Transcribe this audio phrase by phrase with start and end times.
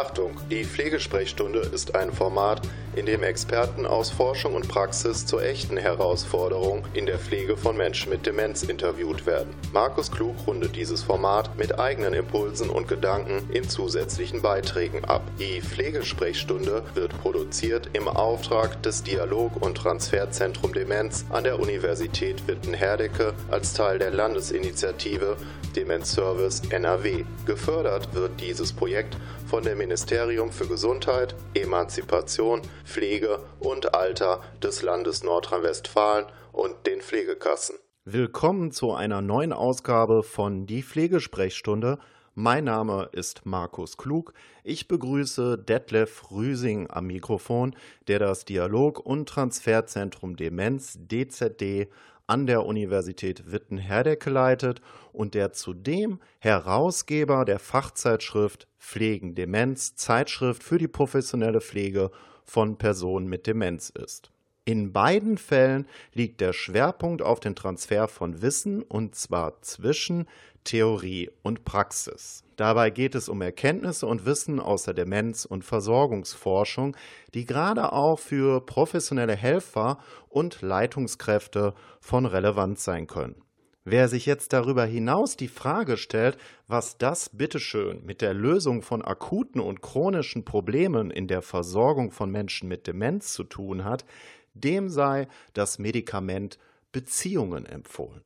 [0.00, 2.62] Achtung, die Pflegesprechstunde ist ein Format,
[2.96, 8.10] in dem Experten aus Forschung und Praxis zu echten Herausforderungen in der Pflege von Menschen
[8.10, 9.54] mit Demenz interviewt werden.
[9.74, 15.22] Markus Klug rundet dieses Format mit eigenen Impulsen und Gedanken in zusätzlichen Beiträgen ab.
[15.38, 23.34] Die Pflegesprechstunde wird produziert im Auftrag des Dialog- und Transferzentrum Demenz an der Universität Witten-Herdecke
[23.50, 25.36] als Teil der Landesinitiative
[25.76, 27.24] Demenzservice NRW.
[27.46, 29.16] Gefördert wird dieses Projekt
[29.50, 37.74] von dem Ministerium für Gesundheit, Emanzipation, Pflege und Alter des Landes Nordrhein-Westfalen und den Pflegekassen.
[38.04, 41.98] Willkommen zu einer neuen Ausgabe von Die Pflegesprechstunde.
[42.42, 44.32] Mein Name ist Markus Klug.
[44.64, 47.76] Ich begrüße Detlef Rüsing am Mikrofon,
[48.08, 51.90] der das Dialog- und Transferzentrum Demenz DZD
[52.26, 54.80] an der Universität Witten-Herdecke leitet
[55.12, 62.10] und der zudem Herausgeber der Fachzeitschrift Pflegen Demenz, Zeitschrift für die professionelle Pflege
[62.46, 64.32] von Personen mit Demenz ist.
[64.70, 70.28] In beiden Fällen liegt der Schwerpunkt auf den Transfer von Wissen und zwar zwischen
[70.62, 72.44] Theorie und Praxis.
[72.54, 76.96] Dabei geht es um Erkenntnisse und Wissen aus der Demenz- und Versorgungsforschung,
[77.34, 79.98] die gerade auch für professionelle Helfer
[80.28, 83.42] und Leitungskräfte von Relevanz sein können.
[83.84, 86.36] Wer sich jetzt darüber hinaus die Frage stellt,
[86.68, 92.30] was das bitteschön mit der Lösung von akuten und chronischen Problemen in der Versorgung von
[92.30, 94.04] Menschen mit Demenz zu tun hat,
[94.52, 96.58] dem sei das Medikament
[96.92, 98.22] Beziehungen empfohlen.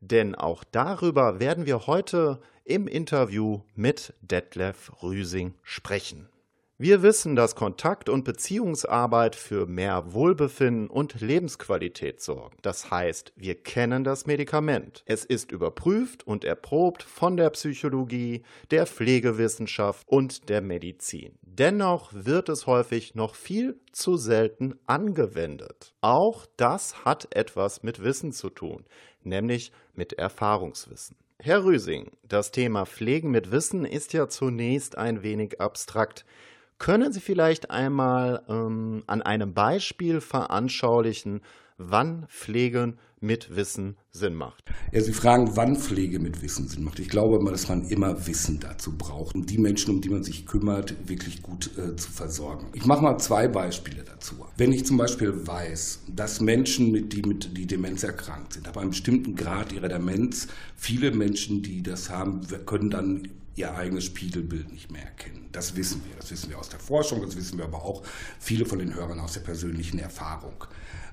[0.00, 6.28] Denn auch darüber werden wir heute im Interview mit Detlef Rüsing sprechen.
[6.82, 12.56] Wir wissen, dass Kontakt- und Beziehungsarbeit für mehr Wohlbefinden und Lebensqualität sorgen.
[12.60, 15.04] Das heißt, wir kennen das Medikament.
[15.06, 21.38] Es ist überprüft und erprobt von der Psychologie, der Pflegewissenschaft und der Medizin.
[21.42, 25.94] Dennoch wird es häufig noch viel zu selten angewendet.
[26.00, 28.86] Auch das hat etwas mit Wissen zu tun,
[29.22, 31.16] nämlich mit Erfahrungswissen.
[31.38, 36.24] Herr Rüsing, das Thema Pflegen mit Wissen ist ja zunächst ein wenig abstrakt.
[36.82, 41.40] Können Sie vielleicht einmal ähm, an einem Beispiel veranschaulichen,
[41.78, 44.64] wann Pflege mit Wissen Sinn macht?
[44.90, 46.98] Ja, Sie fragen, wann Pflege mit Wissen Sinn macht.
[46.98, 50.24] Ich glaube immer, dass man immer Wissen dazu braucht, um die Menschen, um die man
[50.24, 52.66] sich kümmert, wirklich gut äh, zu versorgen.
[52.74, 54.44] Ich mache mal zwei Beispiele dazu.
[54.56, 58.76] Wenn ich zum Beispiel weiß, dass Menschen, mit, die mit die Demenz erkrankt sind, ab
[58.76, 64.72] einem bestimmten Grad ihrer Demenz, viele Menschen, die das haben, können dann ihr eigenes Spiegelbild
[64.72, 65.48] nicht mehr erkennen.
[65.52, 66.16] Das wissen wir.
[66.16, 68.02] Das wissen wir aus der Forschung, das wissen wir aber auch
[68.38, 70.64] viele von den Hörern aus der persönlichen Erfahrung.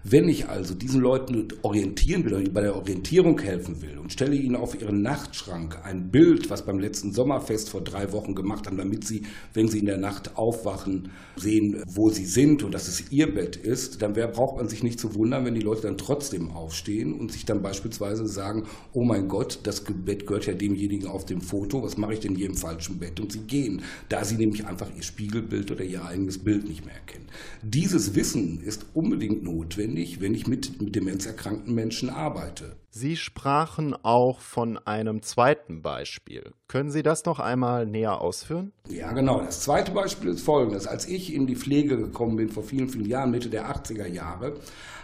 [0.03, 4.35] Wenn ich also diesen Leuten orientieren will oder bei der Orientierung helfen will und stelle
[4.35, 8.77] ihnen auf ihren Nachtschrank ein Bild, was beim letzten Sommerfest vor drei Wochen gemacht haben,
[8.77, 9.23] damit sie,
[9.53, 13.57] wenn sie in der Nacht aufwachen, sehen, wo sie sind und dass es ihr Bett
[13.57, 17.33] ist, dann braucht man sich nicht zu wundern, wenn die Leute dann trotzdem aufstehen und
[17.33, 21.83] sich dann beispielsweise sagen, oh mein Gott, das Bett gehört ja demjenigen auf dem Foto,
[21.83, 23.19] was mache ich denn hier im falschen Bett?
[23.19, 26.95] Und sie gehen, da sie nämlich einfach ihr Spiegelbild oder ihr eigenes Bild nicht mehr
[26.95, 27.25] erkennen.
[27.61, 32.75] Dieses Wissen ist unbedingt notwendig, wenn ich mit, mit demenzerkrankten Menschen arbeite.
[32.91, 36.53] Sie sprachen auch von einem zweiten Beispiel.
[36.67, 38.71] Können Sie das noch einmal näher ausführen?
[38.89, 39.41] Ja, genau.
[39.41, 40.87] Das zweite Beispiel ist folgendes.
[40.87, 44.55] Als ich in die Pflege gekommen bin, vor vielen, vielen Jahren, Mitte der 80er Jahre,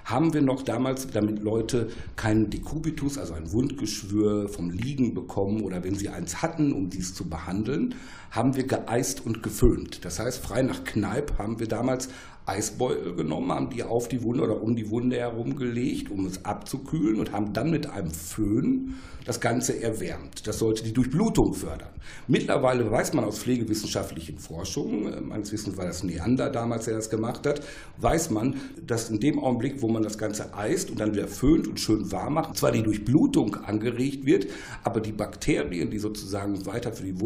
[0.06, 5.84] haben wir noch damals, damit Leute keinen Dekubitus, also ein Wundgeschwür vom Liegen bekommen oder
[5.84, 7.96] wenn sie eins hatten, um dies zu behandeln,
[8.30, 10.06] haben wir geeist und geföhnt.
[10.06, 12.10] Das heißt, frei nach Kneipp haben wir damals
[12.46, 17.20] Eisbeutel genommen, haben die auf die Wunde oder um die Wunde herumgelegt, um es abzukühlen
[17.20, 18.96] und haben dann mit einem Föhn
[19.26, 20.46] das Ganze erwärmt.
[20.46, 21.90] Das sollte die Durchblutung fördern.
[22.28, 27.10] Mittlerweile weiß man aus pflegewissenschaftlichen Forschungen, äh, meines Wissens war das Neander damals, der das
[27.10, 27.62] gemacht hat,
[27.98, 28.56] weiß man,
[28.86, 32.12] dass in dem Augenblick, wo man das Ganze eist und dann wieder föhnt und schön
[32.12, 34.48] warm macht, zwar die Durchblutung angeregt wird,
[34.84, 37.20] aber die Bakterien, die sozusagen weiter für die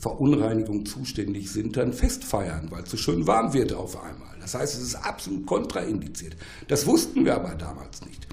[0.00, 4.36] Wundverunreinigung zuständig sind, dann festfeiern, weil es so schön warm wird auf einmal.
[4.40, 6.36] Das heißt, es ist absolut kontraindiziert.
[6.68, 8.26] Das wussten wir aber damals nicht.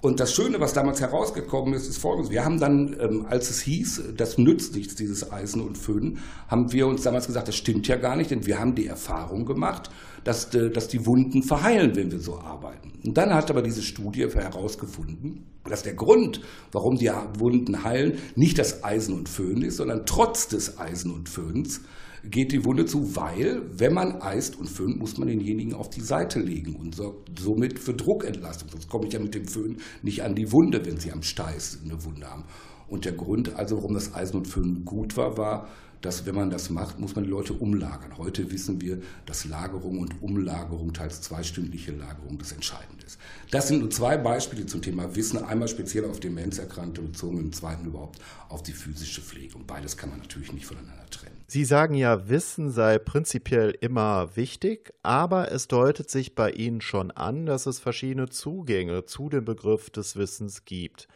[0.00, 2.30] Und das Schöne, was damals herausgekommen ist, ist folgendes.
[2.30, 6.70] Wir haben dann, ähm, als es hieß, das nützt nichts, dieses Eisen und Föhn, haben
[6.72, 9.90] wir uns damals gesagt, das stimmt ja gar nicht, denn wir haben die Erfahrung gemacht,
[10.28, 12.92] dass, äh, dass die Wunden verheilen, wenn wir so arbeiten.
[13.02, 18.58] Und dann hat aber diese Studie herausgefunden, dass der Grund, warum die Wunden heilen, nicht
[18.58, 21.80] das Eisen und Föhn ist, sondern trotz des Eisen und Föhns
[22.24, 26.02] geht die Wunde zu, weil, wenn man eist und föhnt, muss man denjenigen auf die
[26.02, 28.68] Seite legen und sorgt somit für Druckentlastung.
[28.68, 31.78] Sonst komme ich ja mit dem Föhn nicht an die Wunde, wenn Sie am Steiß
[31.84, 32.44] eine Wunde haben.
[32.88, 35.68] Und der Grund, also warum das Eisen und Föhn gut war, war,
[36.00, 38.16] dass wenn man das macht, muss man die Leute umlagern.
[38.18, 43.18] Heute wissen wir, dass Lagerung und Umlagerung, teils zweistündliche Lagerung, das Entscheidende ist.
[43.50, 45.42] Das sind nur zwei Beispiele zum Thema Wissen.
[45.42, 49.56] Einmal speziell auf Demenzerkrankte bezogen, im zweiten überhaupt auf die physische Pflege.
[49.56, 51.36] Und beides kann man natürlich nicht voneinander trennen.
[51.50, 57.10] Sie sagen ja, Wissen sei prinzipiell immer wichtig, aber es deutet sich bei Ihnen schon
[57.10, 61.08] an, dass es verschiedene Zugänge zu dem Begriff des Wissens gibt.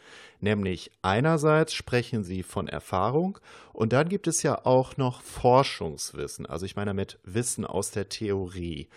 [0.43, 3.39] Nämlich einerseits sprechen Sie von Erfahrung
[3.71, 8.09] und dann gibt es ja auch noch Forschungswissen, also ich meine mit Wissen aus der
[8.09, 8.89] Theorie.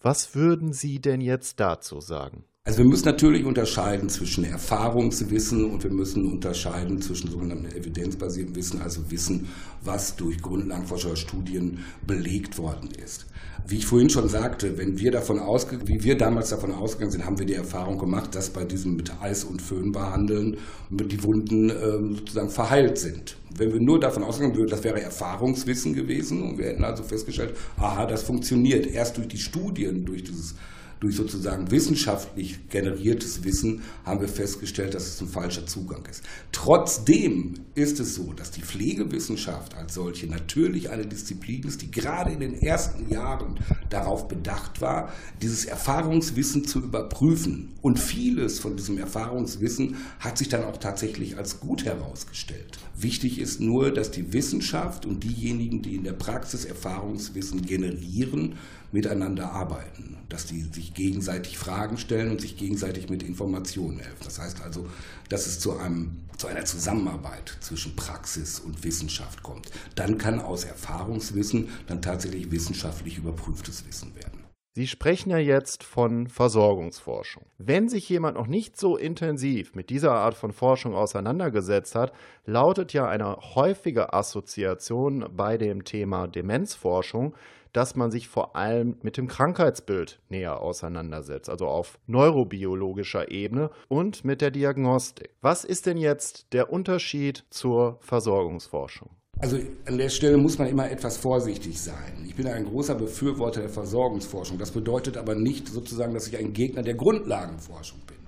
[0.00, 2.44] Was würden Sie denn jetzt dazu sagen?
[2.64, 8.80] Also wir müssen natürlich unterscheiden zwischen Erfahrungswissen und wir müssen unterscheiden zwischen sogenannten evidenzbasiertem Wissen,
[8.80, 9.48] also Wissen,
[9.82, 13.26] was durch Grundlagenforscherstudien belegt worden ist.
[13.66, 17.26] Wie ich vorhin schon sagte, wenn wir davon ausge wie wir damals davon ausgegangen sind,
[17.26, 20.56] haben wir die Erfahrung gemacht, dass bei diesem mit Eis und Föhn behandeln
[20.88, 23.38] die Wunden äh, sozusagen verheilt sind.
[23.56, 27.56] Wenn wir nur davon ausgegangen würden, das wäre Erfahrungswissen gewesen und wir hätten also festgestellt,
[27.76, 30.54] aha, das funktioniert erst durch die Studien, durch dieses
[31.02, 36.22] durch sozusagen wissenschaftlich generiertes Wissen haben wir festgestellt, dass es ein falscher Zugang ist.
[36.52, 42.30] Trotzdem ist es so, dass die Pflegewissenschaft als solche natürlich eine Disziplin ist, die gerade
[42.30, 43.58] in den ersten Jahren
[43.90, 45.12] darauf bedacht war,
[45.42, 47.72] dieses Erfahrungswissen zu überprüfen.
[47.82, 52.78] Und vieles von diesem Erfahrungswissen hat sich dann auch tatsächlich als gut herausgestellt.
[52.96, 58.54] Wichtig ist nur, dass die Wissenschaft und diejenigen, die in der Praxis Erfahrungswissen generieren,
[58.92, 64.24] miteinander arbeiten, dass die sich gegenseitig Fragen stellen und sich gegenseitig mit Informationen helfen.
[64.24, 64.86] Das heißt also,
[65.28, 69.70] dass es zu, einem, zu einer Zusammenarbeit zwischen Praxis und Wissenschaft kommt.
[69.94, 74.42] Dann kann aus Erfahrungswissen dann tatsächlich wissenschaftlich überprüftes Wissen werden.
[74.74, 77.44] Sie sprechen ja jetzt von Versorgungsforschung.
[77.58, 82.14] Wenn sich jemand noch nicht so intensiv mit dieser Art von Forschung auseinandergesetzt hat,
[82.46, 87.34] lautet ja eine häufige Assoziation bei dem Thema Demenzforschung,
[87.72, 94.24] dass man sich vor allem mit dem Krankheitsbild näher auseinandersetzt, also auf neurobiologischer Ebene und
[94.24, 95.30] mit der Diagnostik.
[95.40, 99.10] Was ist denn jetzt der Unterschied zur Versorgungsforschung?
[99.38, 102.24] Also an der Stelle muss man immer etwas vorsichtig sein.
[102.26, 104.58] Ich bin ein großer Befürworter der Versorgungsforschung.
[104.58, 108.18] Das bedeutet aber nicht sozusagen, dass ich ein Gegner der Grundlagenforschung bin.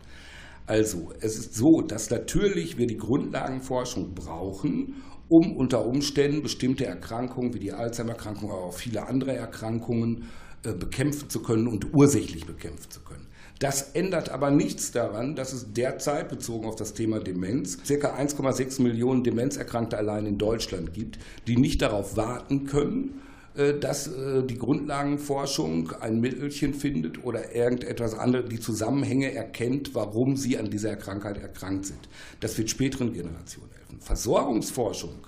[0.67, 4.95] Also es ist so, dass natürlich wir die Grundlagenforschung brauchen,
[5.35, 10.29] um unter Umständen bestimmte Erkrankungen wie die Alzheimer-Erkrankung, aber auch viele andere Erkrankungen
[10.63, 13.27] äh, bekämpfen zu können und ursächlich bekämpfen zu können.
[13.59, 18.17] Das ändert aber nichts daran, dass es derzeit bezogen auf das Thema Demenz ca.
[18.17, 23.21] 1,6 Millionen Demenzerkrankte allein in Deutschland gibt, die nicht darauf warten können,
[23.55, 30.59] dass äh, die Grundlagenforschung ein Mittelchen findet oder irgendetwas anderes, die Zusammenhänge erkennt, warum sie
[30.59, 32.09] an dieser Krankheit erkrankt sind.
[32.41, 34.01] Das wird späteren Generationen helfen.
[34.01, 35.27] Versorgungsforschung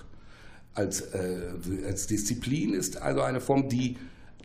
[0.73, 1.39] als, äh,
[1.85, 3.97] als Disziplin ist also eine Form, die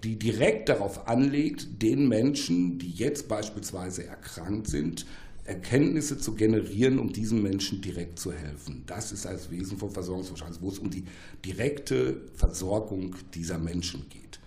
[0.05, 5.07] die direkt darauf anlegt, den Menschen, die jetzt beispielsweise erkrankt sind,
[5.53, 8.85] Erkenntnisse zu generieren, um diesen Menschen direkt zu helfen.
[8.87, 11.05] Das ist das Wesen von Versorgungsforschung, also wo es um die
[11.45, 14.41] direkte Versorgung dieser Menschen geht.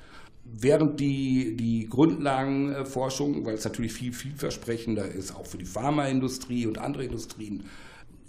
[0.43, 6.77] Während die, die Grundlagenforschung, weil es natürlich viel vielversprechender ist, auch für die Pharmaindustrie und
[6.77, 7.63] andere Industrien,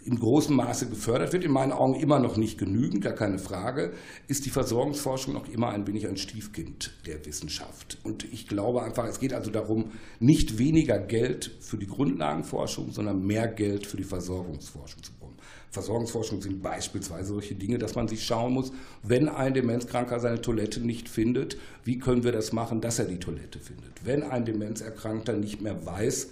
[0.07, 3.93] in großem Maße gefördert wird, in meinen Augen immer noch nicht genügend, gar keine Frage,
[4.29, 7.99] ist die Versorgungsforschung noch immer ein wenig ein Stiefkind der Wissenschaft.
[8.05, 9.91] Und ich glaube einfach, es geht also darum,
[10.21, 15.37] nicht weniger Geld für die Grundlagenforschung, sondern mehr Geld für die Versorgungsforschung zu bekommen.
[15.71, 20.81] Versorgungsforschung sind beispielsweise solche Dinge, dass man sich schauen muss, wenn ein Demenzkranker seine Toilette
[20.81, 24.05] nicht findet, wie können wir das machen, dass er die Toilette findet?
[24.05, 26.31] Wenn ein Demenzerkrankter nicht mehr weiß,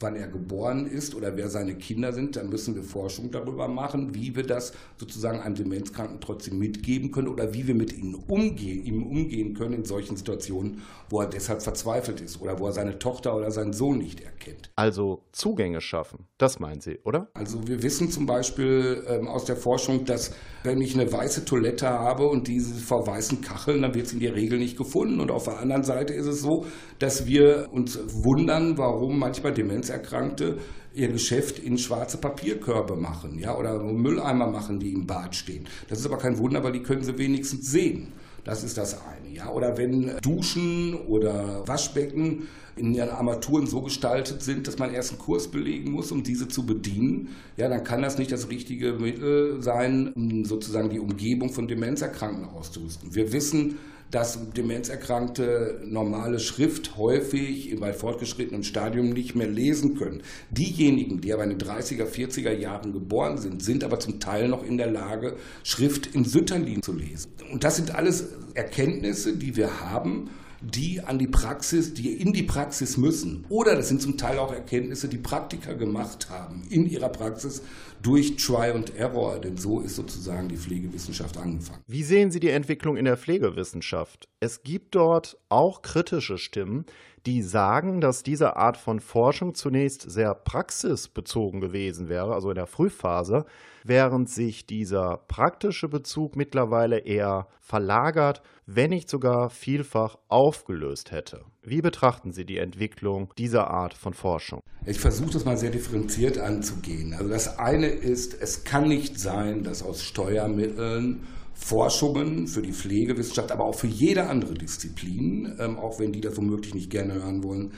[0.00, 4.14] wann er geboren ist oder wer seine Kinder sind, dann müssen wir Forschung darüber machen,
[4.14, 8.84] wie wir das sozusagen einem Demenzkranken trotzdem mitgeben können oder wie wir mit ihm umgehen,
[8.84, 12.98] ihm umgehen können in solchen Situationen, wo er deshalb verzweifelt ist oder wo er seine
[12.98, 14.70] Tochter oder seinen Sohn nicht erkennt.
[14.76, 17.28] Also Zugänge schaffen, das meinen Sie, oder?
[17.34, 21.88] Also wir wissen zum Beispiel ähm, aus der Forschung, dass wenn ich eine weiße Toilette
[21.88, 25.20] habe und diese vor weißen Kacheln, dann wird sie in der Regel nicht gefunden.
[25.20, 26.66] Und auf der anderen Seite ist es so,
[26.98, 29.54] dass wir uns wundern, warum manchmal
[29.86, 30.58] Demenzerkrankte
[30.94, 35.66] ihr Geschäft in schwarze Papierkörbe machen, ja, oder Mülleimer machen, die im Bad stehen.
[35.88, 38.08] Das ist aber kein Wunder, weil die können sie wenigstens sehen.
[38.44, 39.50] Das ist das eine, ja.
[39.50, 45.18] Oder wenn Duschen oder Waschbecken in ihren Armaturen so gestaltet sind, dass man erst einen
[45.18, 49.62] Kurs belegen muss, um diese zu bedienen, ja, dann kann das nicht das richtige Mittel
[49.62, 53.14] sein, um sozusagen die Umgebung von Demenzerkrankten auszurüsten.
[53.14, 53.76] Wir wissen,
[54.10, 60.22] dass Demenzerkrankte normale Schrift häufig bei fortgeschrittenem Stadium nicht mehr lesen können.
[60.50, 64.64] Diejenigen, die aber in den 30er, 40er Jahren geboren sind, sind aber zum Teil noch
[64.64, 67.32] in der Lage, Schrift in Sütterlin zu lesen.
[67.52, 72.42] Und das sind alles Erkenntnisse, die wir haben die an die Praxis, die in die
[72.42, 73.44] Praxis müssen.
[73.48, 77.62] Oder das sind zum Teil auch Erkenntnisse, die Praktiker gemacht haben in ihrer Praxis
[78.02, 81.82] durch Try und Error, denn so ist sozusagen die Pflegewissenschaft angefangen.
[81.86, 84.28] Wie sehen Sie die Entwicklung in der Pflegewissenschaft?
[84.40, 86.86] Es gibt dort auch kritische Stimmen,
[87.26, 92.66] die sagen, dass diese Art von Forschung zunächst sehr praxisbezogen gewesen wäre, also in der
[92.66, 93.44] Frühphase,
[93.84, 101.42] während sich dieser praktische Bezug mittlerweile eher verlagert, wenn nicht sogar vielfach aufgelöst hätte.
[101.62, 104.60] Wie betrachten Sie die Entwicklung dieser Art von Forschung?
[104.84, 107.12] Ich versuche das mal sehr differenziert anzugehen.
[107.14, 111.26] Also das eine ist, es kann nicht sein, dass aus Steuermitteln
[111.56, 116.36] Forschungen für die Pflegewissenschaft, aber auch für jede andere Disziplin, ähm, auch wenn die das
[116.36, 117.72] womöglich nicht gerne hören wollen,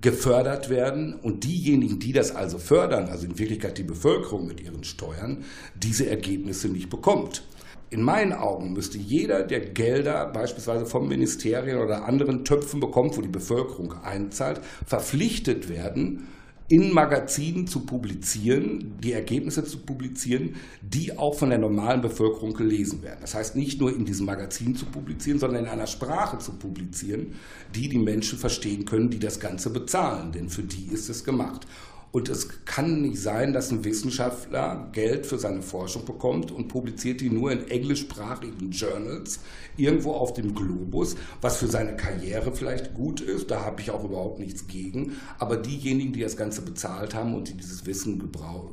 [0.00, 4.82] gefördert werden und diejenigen, die das also fördern, also in Wirklichkeit die Bevölkerung mit ihren
[4.82, 5.44] Steuern,
[5.74, 7.44] diese Ergebnisse nicht bekommt.
[7.90, 13.20] In meinen Augen müsste jeder, der Gelder beispielsweise vom Ministerien oder anderen Töpfen bekommt, wo
[13.20, 16.28] die Bevölkerung einzahlt, verpflichtet werden,
[16.70, 23.02] in Magazinen zu publizieren, die Ergebnisse zu publizieren, die auch von der normalen Bevölkerung gelesen
[23.02, 23.18] werden.
[23.20, 27.34] Das heißt nicht nur in diesem Magazin zu publizieren, sondern in einer Sprache zu publizieren,
[27.74, 31.66] die die Menschen verstehen können, die das Ganze bezahlen, denn für die ist es gemacht.
[32.12, 37.20] Und es kann nicht sein, dass ein Wissenschaftler Geld für seine Forschung bekommt und publiziert
[37.20, 39.38] die nur in englischsprachigen Journals
[39.76, 43.50] irgendwo auf dem Globus, was für seine Karriere vielleicht gut ist.
[43.52, 45.12] Da habe ich auch überhaupt nichts gegen.
[45.38, 48.18] Aber diejenigen, die das Ganze bezahlt haben und die dieses Wissen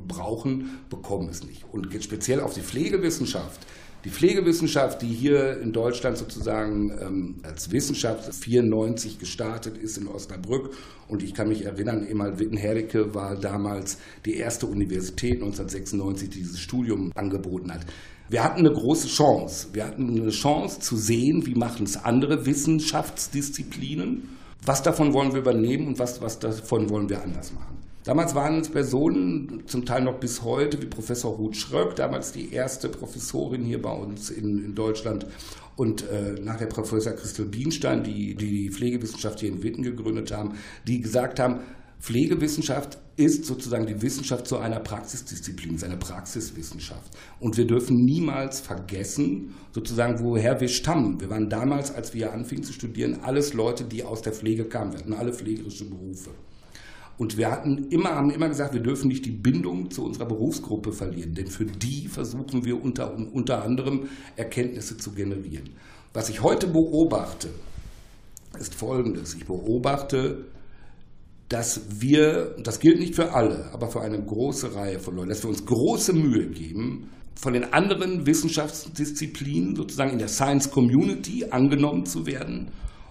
[0.08, 1.64] brauchen, bekommen es nicht.
[1.70, 3.66] Und speziell auf die Pflegewissenschaft
[4.04, 10.70] die Pflegewissenschaft, die hier in Deutschland sozusagen ähm, als Wissenschaft 94 gestartet ist in Osnabrück
[11.08, 16.60] und ich kann mich erinnern, Emal Wittenherdecke war damals die erste Universität 1996, die dieses
[16.60, 17.86] Studium angeboten hat.
[18.30, 19.68] Wir hatten eine große Chance.
[19.72, 24.36] Wir hatten eine Chance zu sehen, wie machen es andere Wissenschaftsdisziplinen.
[24.66, 27.78] Was davon wollen wir übernehmen und was, was davon wollen wir anders machen.
[28.08, 32.54] Damals waren es Personen, zum Teil noch bis heute, wie Professor Ruth Schröck, damals die
[32.54, 35.26] erste Professorin hier bei uns in, in Deutschland,
[35.76, 40.54] und äh, nachher Professor Christel Bienstein, die, die Pflegewissenschaft hier in Witten gegründet haben,
[40.86, 41.60] die gesagt haben,
[42.00, 47.14] Pflegewissenschaft ist sozusagen die Wissenschaft zu einer Praxisdisziplin, ist eine Praxiswissenschaft.
[47.40, 51.20] Und wir dürfen niemals vergessen, sozusagen, woher wir stammen.
[51.20, 54.92] Wir waren damals, als wir anfingen zu studieren, alles Leute, die aus der Pflege kamen.
[54.92, 56.30] Wir hatten alle pflegerische Berufe.
[57.18, 60.92] Und wir hatten immer, haben immer gesagt, wir dürfen nicht die Bindung zu unserer Berufsgruppe
[60.92, 65.70] verlieren, denn für die versuchen wir unter, unter anderem Erkenntnisse zu generieren.
[66.14, 67.48] Was ich heute beobachte,
[68.58, 69.34] ist Folgendes.
[69.34, 70.46] Ich beobachte,
[71.48, 75.42] dass wir, das gilt nicht für alle, aber für eine große Reihe von Leuten, dass
[75.42, 82.04] wir uns große Mühe geben, von den anderen Wissenschaftsdisziplinen sozusagen in der Science Community angenommen
[82.04, 82.68] zu werden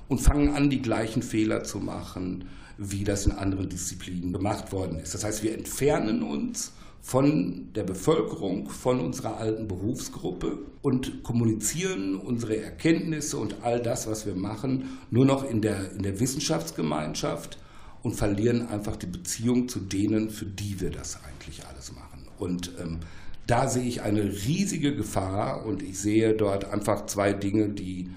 [0.08, 2.46] und fangen an, die gleichen Fehler zu machen,
[2.78, 5.14] wie das in anderen Disziplinen gemacht worden ist.
[5.14, 12.58] Das heißt, wir entfernen uns von der Bevölkerung, von unserer alten Berufsgruppe und kommunizieren unsere
[12.58, 17.58] Erkenntnisse und all das, was wir machen, nur noch in der, in der Wissenschaftsgemeinschaft
[18.04, 22.28] und verlieren einfach die Beziehung zu denen, für die wir das eigentlich alles machen.
[22.38, 23.00] Und ähm,
[23.48, 28.10] da sehe ich eine riesige Gefahr und ich sehe dort einfach zwei Dinge, die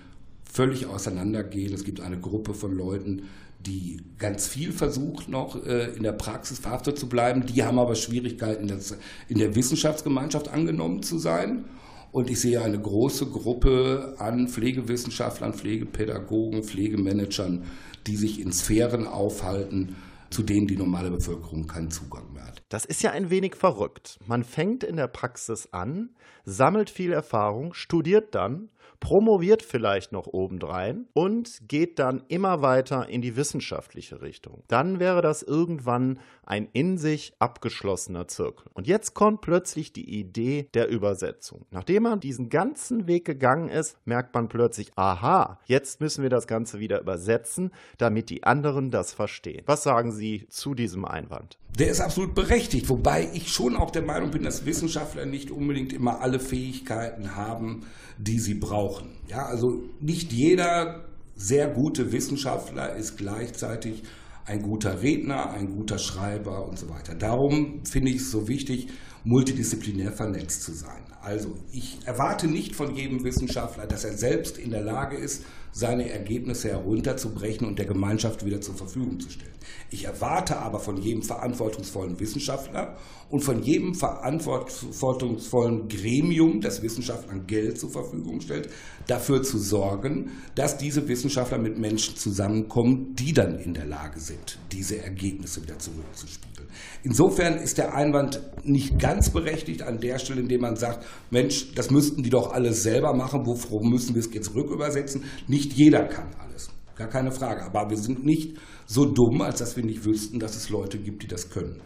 [0.44, 1.72] völlig auseinandergehen.
[1.72, 3.22] Es gibt eine Gruppe von Leuten,
[3.66, 7.44] die ganz viel versucht noch äh, in der Praxis verhaftet zu bleiben.
[7.46, 8.96] Die haben aber Schwierigkeiten, das,
[9.28, 11.66] in der Wissenschaftsgemeinschaft angenommen zu sein.
[12.12, 17.64] Und ich sehe eine große Gruppe an Pflegewissenschaftlern, Pflegepädagogen, Pflegemanagern,
[18.06, 19.94] die sich in Sphären aufhalten,
[20.30, 22.62] zu denen die normale Bevölkerung keinen Zugang mehr hat.
[22.68, 24.18] Das ist ja ein wenig verrückt.
[24.26, 26.10] Man fängt in der Praxis an,
[26.44, 33.22] sammelt viel Erfahrung, studiert dann promoviert vielleicht noch obendrein und geht dann immer weiter in
[33.22, 34.62] die wissenschaftliche Richtung.
[34.68, 38.70] Dann wäre das irgendwann ein in sich abgeschlossener Zirkel.
[38.74, 41.64] Und jetzt kommt plötzlich die Idee der Übersetzung.
[41.70, 46.48] Nachdem man diesen ganzen Weg gegangen ist, merkt man plötzlich, aha, jetzt müssen wir das
[46.48, 49.62] Ganze wieder übersetzen, damit die anderen das verstehen.
[49.66, 51.56] Was sagen Sie zu diesem Einwand?
[51.78, 55.92] Der ist absolut berechtigt, wobei ich schon auch der Meinung bin, dass Wissenschaftler nicht unbedingt
[55.92, 57.86] immer alle Fähigkeiten haben,
[58.18, 59.12] die sie brauchen.
[59.28, 61.04] Ja, also nicht jeder
[61.36, 64.02] sehr gute Wissenschaftler ist gleichzeitig
[64.46, 67.14] ein guter Redner, ein guter Schreiber und so weiter.
[67.14, 68.88] Darum finde ich es so wichtig,
[69.24, 71.02] multidisziplinär vernetzt zu sein.
[71.20, 76.10] Also ich erwarte nicht von jedem Wissenschaftler, dass er selbst in der Lage ist, seine
[76.10, 79.50] Ergebnisse herunterzubrechen und der Gemeinschaft wieder zur Verfügung zu stellen.
[79.90, 82.96] Ich erwarte aber von jedem verantwortungsvollen Wissenschaftler
[83.28, 88.68] und von jedem verantwortungsvollen Gremium, das Wissenschaftlern Geld zur Verfügung stellt,
[89.06, 94.58] dafür zu sorgen, dass diese Wissenschaftler mit Menschen zusammenkommen, die dann in der Lage sind,
[94.72, 96.68] diese Ergebnisse wieder zurückzuspiegeln.
[97.02, 101.90] Insofern ist der Einwand nicht ganz berechtigt an der Stelle, indem man sagt, Mensch, das
[101.90, 105.24] müssten die doch alles selber machen, worum müssen wir es jetzt rückübersetzen?
[105.46, 107.64] Nicht jeder kann alles, gar keine Frage.
[107.64, 111.22] Aber wir sind nicht so dumm, als dass wir nicht wüssten, dass es Leute gibt,
[111.22, 111.80] die das können.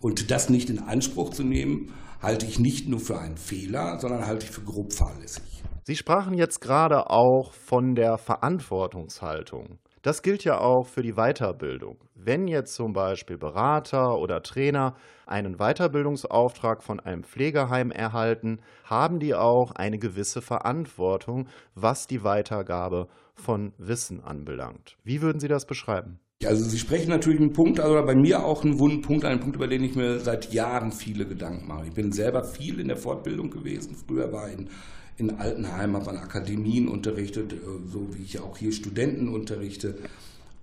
[0.00, 4.26] Und das nicht in Anspruch zu nehmen, halte ich nicht nur für einen Fehler, sondern
[4.26, 5.62] halte ich für grob fahrlässig.
[5.84, 9.78] Sie sprachen jetzt gerade auch von der Verantwortungshaltung.
[10.06, 11.96] Das gilt ja auch für die Weiterbildung.
[12.14, 14.94] Wenn jetzt zum Beispiel Berater oder Trainer
[15.26, 23.08] einen Weiterbildungsauftrag von einem Pflegeheim erhalten, haben die auch eine gewisse Verantwortung, was die Weitergabe
[23.34, 24.96] von Wissen anbelangt.
[25.02, 26.20] Wie würden Sie das beschreiben?
[26.44, 29.56] Also Sie sprechen natürlich einen Punkt, also bei mir auch einen wunden Punkt, einen Punkt,
[29.56, 31.86] über den ich mir seit Jahren viele Gedanken mache.
[31.86, 33.96] Ich bin selber viel in der Fortbildung gewesen.
[34.06, 34.68] Früher war in,
[35.16, 39.96] in Altenheim, habe an Akademien unterrichtet, äh, so wie ich auch hier Studenten unterrichte.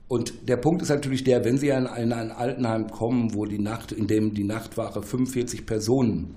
[0.08, 3.92] Und der Punkt ist natürlich der, wenn Sie in ein, Altenheim kommen, wo die Nacht,
[3.92, 6.36] in dem die Nachtwache 45 Personen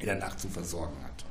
[0.00, 1.24] in der Nacht zu versorgen hat.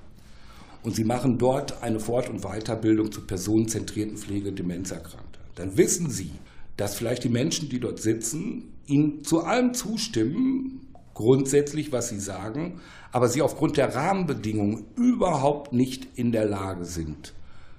[0.82, 5.42] Und Sie machen dort eine Fort- und Weiterbildung zur personenzentrierten Pflege Demenzerkrankter.
[5.56, 6.32] Dann wissen Sie,
[6.78, 12.80] dass vielleicht die Menschen, die dort sitzen, ihnen zu allem zustimmen, grundsätzlich, was sie sagen,
[13.12, 17.34] aber sie aufgrund der Rahmenbedingungen überhaupt nicht in der Lage sind,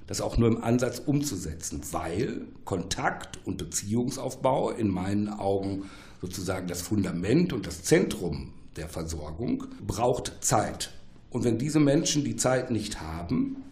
[0.09, 5.85] das auch nur im Ansatz umzusetzen, weil Kontakt und Beziehungsaufbau in meinen Augen
[6.21, 10.91] sozusagen das Fundament und das Zentrum der Versorgung braucht Zeit.
[11.31, 13.63] Und wenn diese Menschen die Zeit nicht haben,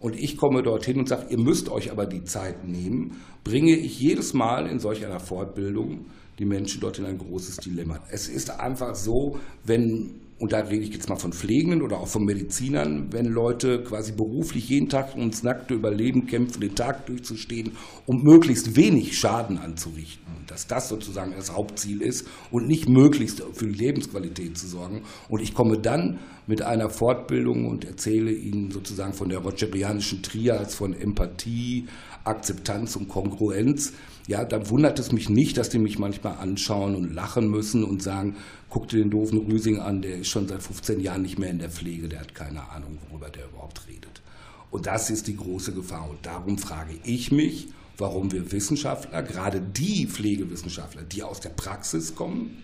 [0.00, 3.98] und ich komme dorthin und sage, ihr müsst euch aber die Zeit nehmen, bringe ich
[3.98, 6.06] jedes Mal in solch einer Fortbildung
[6.38, 8.00] die Menschen dort in ein großes Dilemma.
[8.10, 12.08] Es ist einfach so, wenn und da rede ich jetzt mal von Pflegenden oder auch
[12.08, 17.72] von Medizinern, wenn Leute quasi beruflich jeden Tag ums nackte Überleben kämpfen, den Tag durchzustehen,
[18.04, 23.66] um möglichst wenig Schaden anzurichten, dass das sozusagen das Hauptziel ist und nicht möglichst für
[23.66, 25.02] die Lebensqualität zu sorgen.
[25.30, 30.74] Und ich komme dann mit einer Fortbildung und erzähle ihnen sozusagen von der rogerianischen Trias
[30.74, 31.86] von Empathie,
[32.26, 33.92] Akzeptanz und Kongruenz
[34.26, 38.02] ja, da wundert es mich nicht, dass die mich manchmal anschauen und lachen müssen und
[38.02, 38.36] sagen,
[38.68, 41.60] guck dir den doofen Rüsing an, der ist schon seit 15 Jahren nicht mehr in
[41.60, 44.22] der Pflege, der hat keine Ahnung, worüber der überhaupt redet.
[44.70, 46.10] Und das ist die große Gefahr.
[46.10, 52.16] Und darum frage ich mich, warum wir Wissenschaftler, gerade die Pflegewissenschaftler, die aus der Praxis
[52.16, 52.62] kommen,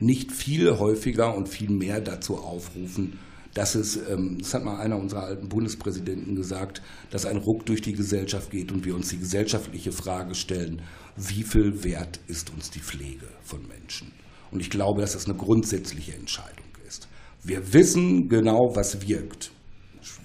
[0.00, 3.20] nicht viel häufiger und viel mehr dazu aufrufen,
[3.54, 7.82] dass es, ähm, das hat mal einer unserer alten Bundespräsidenten gesagt, dass ein Ruck durch
[7.82, 10.82] die Gesellschaft geht und wir uns die gesellschaftliche Frage stellen,
[11.16, 14.12] wie viel wert ist uns die Pflege von Menschen?
[14.50, 17.08] Und ich glaube, dass das eine grundsätzliche Entscheidung ist.
[17.42, 19.50] Wir wissen genau, was wirkt.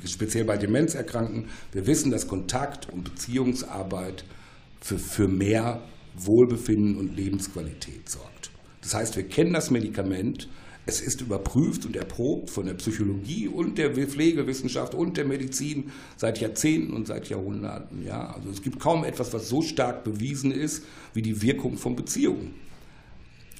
[0.05, 1.47] Speziell bei Demenzerkrankten.
[1.71, 4.23] Wir wissen, dass Kontakt und Beziehungsarbeit
[4.79, 5.83] für, für mehr
[6.15, 8.51] Wohlbefinden und Lebensqualität sorgt.
[8.81, 10.47] Das heißt, wir kennen das Medikament,
[10.87, 16.39] es ist überprüft und erprobt von der Psychologie und der Pflegewissenschaft und der Medizin seit
[16.39, 18.05] Jahrzehnten und seit Jahrhunderten.
[18.05, 21.97] Ja, also es gibt kaum etwas, was so stark bewiesen ist wie die Wirkung von
[21.97, 22.53] Beziehungen.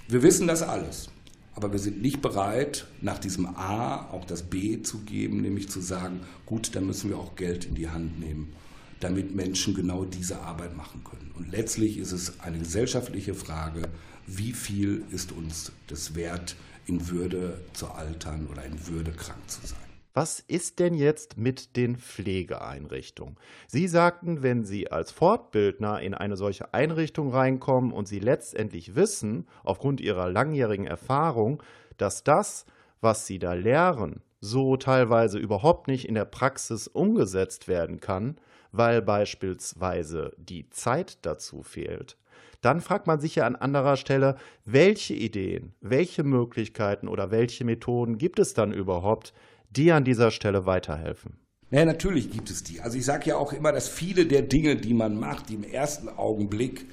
[0.08, 1.10] Wir wissen das alles,
[1.54, 5.82] aber wir sind nicht bereit, nach diesem A auch das B zu geben, nämlich zu
[5.82, 8.54] sagen, gut, dann müssen wir auch Geld in die Hand nehmen,
[9.02, 11.32] damit Menschen genau diese Arbeit machen können.
[11.36, 13.90] Und letztlich ist es eine gesellschaftliche Frage,
[14.28, 16.56] wie viel ist uns das wert,
[16.88, 19.78] in Würde zu altern oder in Würde krank zu sein.
[20.14, 23.36] Was ist denn jetzt mit den Pflegeeinrichtungen?
[23.68, 29.48] Sie sagten, wenn Sie als Fortbildner in eine solche Einrichtung reinkommen und Sie letztendlich wissen,
[29.64, 31.62] aufgrund Ihrer langjährigen Erfahrung,
[31.98, 32.66] dass das,
[33.00, 38.38] was Sie da lehren, so teilweise überhaupt nicht in der Praxis umgesetzt werden kann,
[38.72, 42.18] weil beispielsweise die Zeit dazu fehlt,
[42.62, 48.18] dann fragt man sich ja an anderer Stelle, welche Ideen, welche Möglichkeiten oder welche Methoden
[48.18, 49.34] gibt es dann überhaupt,
[49.70, 51.38] die an dieser Stelle weiterhelfen?
[51.70, 52.80] Ja, natürlich gibt es die.
[52.80, 55.64] Also ich sage ja auch immer, dass viele der Dinge, die man macht, die im
[55.64, 56.86] ersten Augenblick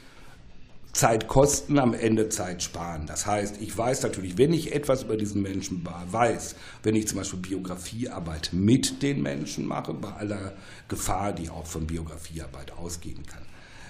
[0.93, 3.07] Zeit kosten, am Ende Zeit sparen.
[3.07, 7.19] Das heißt, ich weiß natürlich, wenn ich etwas über diesen Menschen weiß, wenn ich zum
[7.19, 10.55] Beispiel Biografiearbeit mit den Menschen mache, bei aller
[10.89, 13.43] Gefahr, die auch von Biografiearbeit ausgehen kann,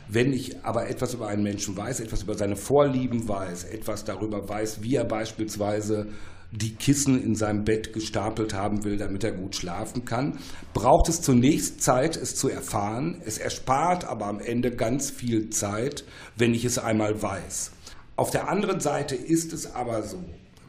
[0.08, 4.48] wenn ich aber etwas über einen Menschen weiß, etwas über seine Vorlieben weiß, etwas darüber
[4.48, 6.08] weiß, wie er beispielsweise
[6.52, 10.38] die Kissen in seinem Bett gestapelt haben will, damit er gut schlafen kann,
[10.72, 13.20] braucht es zunächst Zeit, es zu erfahren.
[13.24, 16.04] Es erspart aber am Ende ganz viel Zeit,
[16.36, 17.72] wenn ich es einmal weiß.
[18.16, 20.22] Auf der anderen Seite ist es aber so,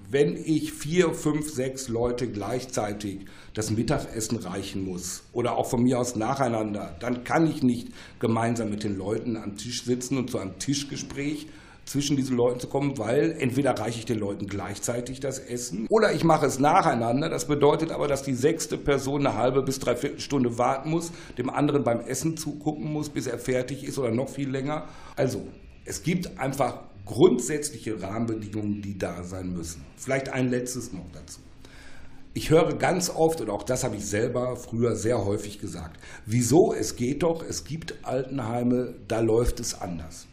[0.10, 6.00] wenn ich vier, fünf, sechs Leute gleichzeitig das Mittagessen reichen muss oder auch von mir
[6.00, 7.90] aus nacheinander, dann kann ich nicht
[8.20, 11.48] gemeinsam mit den Leuten am Tisch sitzen und zu einem Tischgespräch
[11.86, 16.14] zwischen diesen Leuten zu kommen, weil entweder reiche ich den Leuten gleichzeitig das Essen oder
[16.14, 17.30] ich mache es nacheinander.
[17.30, 21.50] Das bedeutet aber, dass die sechste Person eine halbe bis dreiviertel Stunde warten muss, dem
[21.50, 24.88] anderen beim Essen zugucken muss, bis er fertig ist oder noch viel länger.
[25.16, 25.44] Also,
[25.86, 29.84] es gibt einfach grundsätzliche Rahmenbedingungen, die da sein müssen.
[29.96, 31.40] Vielleicht ein letztes noch dazu.
[32.34, 36.74] Ich höre ganz oft, und auch das habe ich selber früher sehr häufig gesagt, wieso,
[36.74, 40.28] es geht doch, es gibt Altenheime, da läuft es anders.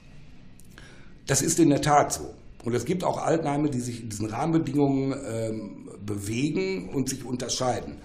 [1.26, 2.34] Das ist in der Tat so.
[2.64, 7.98] Und es gibt auch Altenheime, die sich in diesen Rahmenbedingungen ähm, bewegen und sich unterscheiden.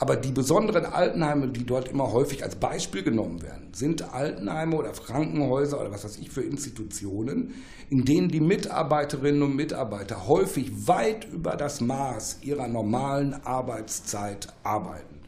[0.00, 4.92] Aber die besonderen Altenheime, die dort immer häufig als Beispiel genommen werden, sind Altenheime oder
[4.92, 7.52] Krankenhäuser oder was weiß ich für Institutionen,
[7.90, 15.20] in denen die Mitarbeiterinnen und Mitarbeiter häufig weit über das Maß ihrer normalen Arbeitszeit arbeiten.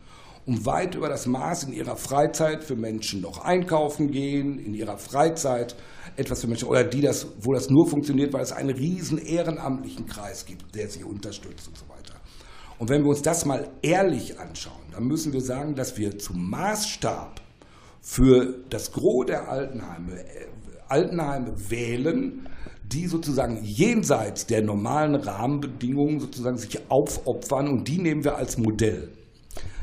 [0.47, 4.97] Und weit über das Maß in ihrer Freizeit für Menschen noch einkaufen gehen, in ihrer
[4.97, 5.77] Freizeit
[6.17, 10.07] etwas für Menschen, oder die das, wo das nur funktioniert, weil es einen riesen ehrenamtlichen
[10.07, 11.92] Kreis gibt, der sie unterstützt und so weiter.
[12.83, 16.51] Und wenn wir uns das mal ehrlich anschauen, dann müssen wir sagen, dass wir zum
[16.51, 17.41] Maßstab
[18.01, 20.47] für das Gros der Altenheime, äh,
[20.89, 22.49] Altenheime wählen,
[22.83, 29.13] die sozusagen jenseits der normalen Rahmenbedingungen sozusagen sich aufopfern und die nehmen wir als Modell.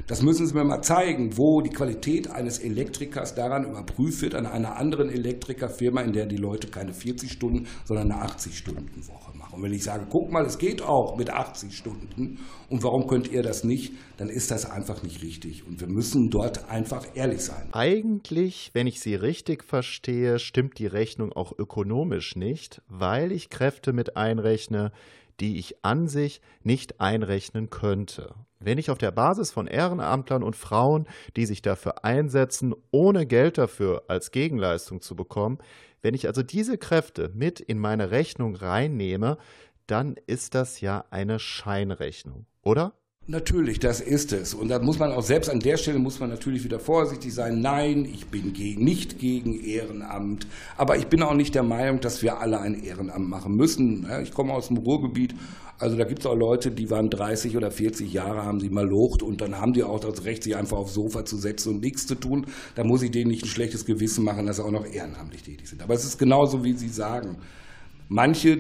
[0.10, 4.48] Das müssen Sie mir mal zeigen, wo die Qualität eines Elektrikers daran überprüft wird an
[4.48, 9.54] einer anderen Elektrikerfirma, in der die Leute keine 40 Stunden, sondern eine 80-Stunden-Woche machen.
[9.54, 13.32] Und wenn ich sage, guck mal, es geht auch mit 80 Stunden und warum könnt
[13.32, 15.67] ihr das nicht, dann ist das einfach nicht richtig.
[15.67, 17.69] Und wir müssen dort einfach ehrlich sein.
[17.74, 23.93] Eigentlich, wenn ich Sie richtig verstehe, stimmt die Rechnung auch ökonomisch nicht, weil ich Kräfte
[23.93, 24.91] mit einrechne,
[25.39, 28.34] die ich an sich nicht einrechnen könnte.
[28.62, 33.58] Wenn ich auf der Basis von Ehrenamtlern und Frauen, die sich dafür einsetzen, ohne Geld
[33.58, 35.60] dafür als Gegenleistung zu bekommen,
[36.02, 39.38] wenn ich also diese Kräfte mit in meine Rechnung reinnehme,
[39.88, 42.99] dann ist das ja eine Scheinrechnung, oder?
[43.32, 44.56] Natürlich, das ist es.
[44.56, 47.62] Und da muss man auch selbst an der Stelle muss man natürlich wieder vorsichtig sein.
[47.62, 50.48] Nein, ich bin gegen, nicht gegen Ehrenamt.
[50.78, 54.08] Aber ich bin auch nicht der Meinung, dass wir alle ein Ehrenamt machen müssen.
[54.24, 55.36] Ich komme aus dem Ruhrgebiet.
[55.78, 58.88] Also da gibt es auch Leute, die waren 30 oder 40 Jahre, haben sie mal
[58.88, 61.84] locht und dann haben die auch das Recht, sich einfach aufs Sofa zu setzen und
[61.84, 62.48] nichts zu tun.
[62.74, 65.70] Da muss ich denen nicht ein schlechtes Gewissen machen, dass sie auch noch ehrenamtlich tätig
[65.70, 65.84] sind.
[65.84, 67.38] Aber es ist genauso, wie Sie sagen.
[68.12, 68.58] Manche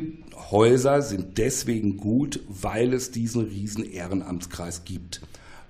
[0.51, 5.21] Häuser sind deswegen gut, weil es diesen riesen Ehrenamtskreis gibt.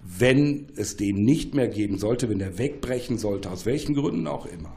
[0.04, 4.46] Wenn es den nicht mehr geben sollte, wenn der wegbrechen sollte, aus welchen Gründen auch
[4.46, 4.76] immer,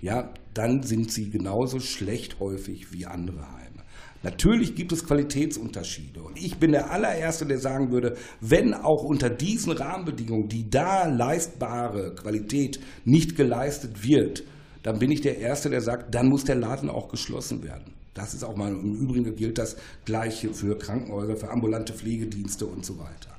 [0.00, 3.82] ja, dann sind sie genauso schlecht häufig wie andere Heime.
[4.22, 6.22] Natürlich gibt es Qualitätsunterschiede.
[6.22, 11.08] Und ich bin der allererste, der sagen würde, wenn auch unter diesen Rahmenbedingungen die da
[11.08, 14.44] leistbare Qualität nicht geleistet wird,
[14.84, 17.99] dann bin ich der Erste, der sagt, dann muss der Laden auch geschlossen werden.
[18.14, 22.84] Das ist auch mal, im Übrigen gilt das Gleiche für Krankenhäuser, für ambulante Pflegedienste und
[22.84, 23.36] so weiter.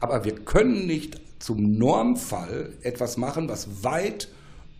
[0.00, 4.28] Aber wir können nicht zum Normfall etwas machen, was weit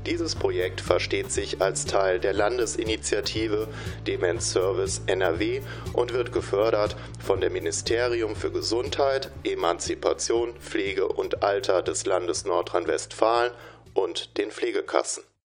[0.06, 3.66] Dieses Projekt versteht sich als Teil der Landesinitiative
[4.06, 5.62] Demenz Service NRW
[5.94, 13.50] und wird gefördert von dem Ministerium für Gesundheit, Emanzipation, Pflege und Alter des Landes Nordrhein-Westfalen
[13.98, 15.24] und den Pflegekassen.